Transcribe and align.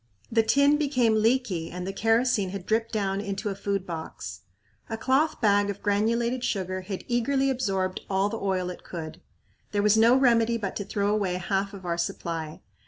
The 0.31 0.41
tin 0.41 0.77
became 0.77 1.13
leaky 1.21 1.69
and 1.69 1.85
the 1.85 1.93
kerosene 1.93 2.49
had 2.49 2.65
dripped 2.65 2.91
down 2.91 3.21
into 3.21 3.49
a 3.49 3.55
food 3.55 3.85
box. 3.85 4.41
A 4.89 4.97
cloth 4.97 5.39
bag 5.39 5.69
of 5.69 5.83
granulated 5.83 6.43
sugar 6.43 6.81
had 6.81 7.03
eagerly 7.07 7.51
absorbed 7.51 8.01
all 8.09 8.27
the 8.27 8.39
oil 8.41 8.71
it 8.71 8.83
could. 8.83 9.21
There 9.73 9.83
was 9.83 9.97
no 9.97 10.15
remedy 10.15 10.57
but 10.57 10.75
to 10.77 10.83
throw 10.85 11.13
away 11.13 11.35
half 11.35 11.75
of 11.75 11.85
our 11.85 11.99
supply. 11.99 12.61